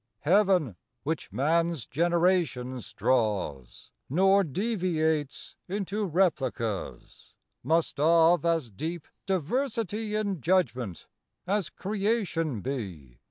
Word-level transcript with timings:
Heaven, 0.21 0.77
which 1.03 1.31
man's 1.31 1.85
generations 1.85 2.91
draws, 2.91 3.91
Nor 4.09 4.43
deviates 4.43 5.55
into 5.67 6.05
replicas, 6.05 7.35
Must 7.61 7.99
of 7.99 8.43
as 8.43 8.71
deep 8.71 9.07
diversity 9.27 10.15
In 10.15 10.41
judgement 10.41 11.05
as 11.45 11.69
creation 11.69 12.61
be. 12.61 13.19